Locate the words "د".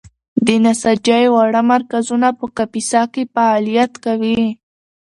0.45-0.47